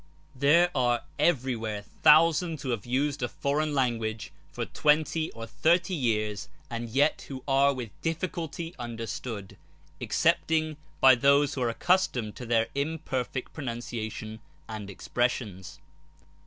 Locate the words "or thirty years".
5.33-6.49